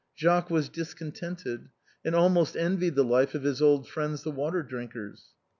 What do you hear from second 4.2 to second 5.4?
the Water drinkers.